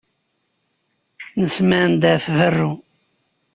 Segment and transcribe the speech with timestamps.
[1.41, 2.71] Nessemɛen-d ɣef berru.